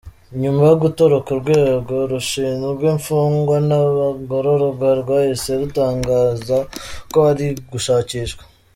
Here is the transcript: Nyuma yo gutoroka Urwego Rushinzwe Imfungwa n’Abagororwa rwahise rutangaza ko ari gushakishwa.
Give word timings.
Nyuma 0.41 0.61
yo 0.69 0.75
gutoroka 0.83 1.27
Urwego 1.35 1.95
Rushinzwe 2.11 2.83
Imfungwa 2.95 3.55
n’Abagororwa 3.67 4.87
rwahise 5.01 5.49
rutangaza 5.61 6.57
ko 7.11 7.17
ari 7.29 7.47
gushakishwa. 7.73 8.43